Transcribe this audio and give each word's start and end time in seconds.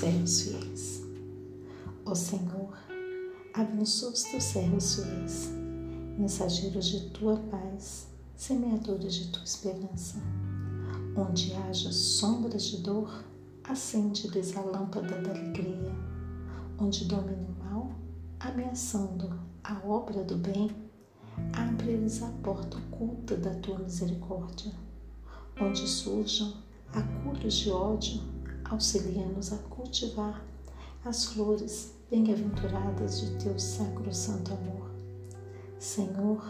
servos 0.00 0.42
fiéis. 0.42 1.02
Ó 2.04 2.14
Senhor, 2.14 2.76
abençoa 3.54 4.10
os 4.10 4.22
teus 4.22 4.44
servos 4.44 4.94
fiéis, 4.94 5.50
mensageiros 6.18 6.86
de 6.86 7.10
tua 7.10 7.36
paz, 7.36 8.08
semeadores 8.34 9.14
de 9.14 9.28
tua 9.28 9.44
esperança. 9.44 10.18
Onde 11.16 11.52
haja 11.54 11.92
sombras 11.92 12.64
de 12.64 12.78
dor, 12.78 13.24
acende-lhes 13.62 14.56
a 14.56 14.62
lâmpada 14.62 15.20
da 15.20 15.30
alegria. 15.30 15.92
Onde 16.78 17.04
domine 17.04 17.46
o 17.46 17.64
mal, 17.64 17.92
ameaçando 18.40 19.38
a 19.62 19.86
obra 19.86 20.24
do 20.24 20.36
bem, 20.36 20.70
abre-lhes 21.52 22.22
a 22.22 22.28
porta 22.42 22.78
oculta 22.78 23.36
da 23.36 23.54
tua 23.56 23.78
misericórdia. 23.78 24.72
Onde 25.60 25.86
surjam 25.86 26.69
acúlios 26.92 27.54
de 27.54 27.70
ódio, 27.70 28.20
auxilia-nos 28.64 29.52
a 29.52 29.58
cultivar 29.58 30.44
as 31.04 31.26
flores 31.26 31.94
bem-aventuradas 32.10 33.20
de 33.20 33.44
teu 33.44 33.58
sacro-santo 33.58 34.52
amor. 34.52 34.90
Senhor, 35.78 36.44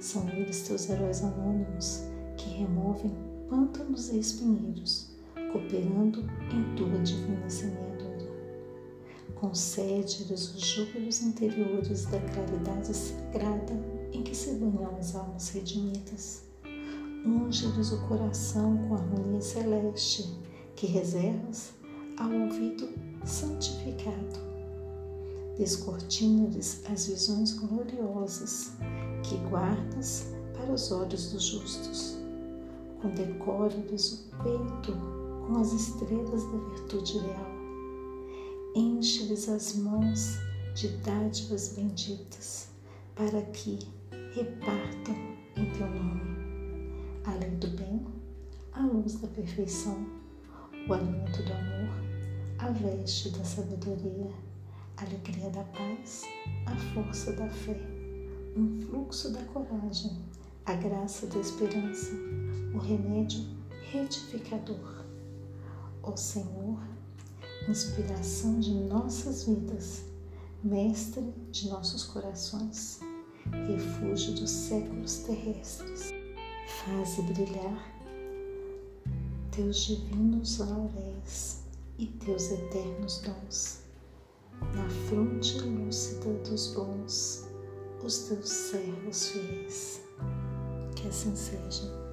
são 0.00 0.28
eles 0.30 0.62
teus 0.62 0.88
heróis 0.88 1.22
anônimos 1.22 2.02
que 2.36 2.48
removem 2.50 3.14
pântanos 3.48 4.10
e 4.10 4.18
espinheiros, 4.18 5.10
cooperando 5.52 6.20
em 6.52 6.74
tua 6.76 6.98
divina 7.02 7.48
semeadura. 7.48 7.98
Concede-lhes 9.34 10.54
os 10.54 10.60
júbilos 10.60 11.22
interiores 11.22 12.06
da 12.06 12.20
claridade 12.20 12.94
sagrada 12.94 13.74
em 14.12 14.22
que 14.22 14.34
se 14.34 14.54
banham 14.54 14.96
as 14.98 15.14
almas 15.14 15.50
redimidas. 15.50 16.47
Unge-lhes 17.24 17.92
o 17.92 17.98
coração 18.06 18.76
com 18.88 18.94
a 18.94 18.98
harmonia 18.98 19.40
celeste 19.40 20.38
que 20.76 20.86
reservas 20.86 21.72
ao 22.18 22.30
ouvido 22.30 22.88
santificado. 23.24 24.48
Descortina-lhes 25.56 26.82
as 26.90 27.06
visões 27.06 27.52
gloriosas 27.52 28.72
que 29.24 29.36
guardas 29.48 30.28
para 30.56 30.72
os 30.72 30.92
olhos 30.92 31.32
dos 31.32 31.42
justos. 31.42 32.16
Condecora-lhes 33.02 34.12
o 34.12 34.42
peito 34.42 34.92
com 35.46 35.58
as 35.58 35.72
estrelas 35.72 36.44
da 36.44 36.58
virtude 36.58 37.18
leal. 37.18 37.58
Enche-lhes 38.76 39.48
as 39.48 39.74
mãos 39.76 40.36
de 40.74 40.88
dádivas 40.98 41.70
benditas, 41.70 42.68
para 43.16 43.42
que 43.42 43.78
repartam 44.34 45.14
em 45.56 45.72
teu 45.72 45.88
nome. 45.88 46.37
Luz 49.08 49.20
da 49.20 49.28
perfeição 49.28 50.06
o 50.86 50.92
alimento 50.92 51.42
do 51.42 51.52
amor, 51.52 51.88
a 52.58 52.70
veste 52.70 53.30
da 53.30 53.42
sabedoria, 53.42 54.30
a 54.98 55.02
alegria 55.02 55.48
da 55.48 55.64
paz, 55.64 56.24
a 56.66 56.76
força 56.92 57.32
da 57.32 57.48
fé, 57.48 57.80
um 58.54 58.78
fluxo 58.82 59.32
da 59.32 59.42
coragem, 59.44 60.14
a 60.66 60.74
graça 60.74 61.26
da 61.26 61.38
esperança, 61.38 62.12
o 62.74 62.78
remédio 62.78 63.44
retificador. 63.90 65.04
Ó 66.02 66.14
Senhor, 66.14 66.78
inspiração 67.66 68.60
de 68.60 68.74
nossas 68.74 69.44
vidas, 69.44 70.04
mestre 70.62 71.32
de 71.50 71.70
nossos 71.70 72.04
corações, 72.04 73.00
refúgio 73.66 74.34
dos 74.34 74.50
séculos 74.50 75.18
terrestres, 75.20 76.12
faze 76.66 77.22
brilhar 77.22 77.97
teus 79.58 79.86
divinos 79.86 80.58
lauréis 80.58 81.64
e 81.98 82.06
teus 82.06 82.52
eternos 82.52 83.20
dons. 83.22 83.80
Na 84.72 84.88
fronte 84.88 85.58
lúcida 85.58 86.32
dos 86.48 86.74
bons, 86.74 87.44
os 88.04 88.18
teus 88.18 88.48
servos 88.48 89.30
fiéis. 89.30 90.00
Que 90.94 91.08
assim 91.08 91.34
seja. 91.34 92.07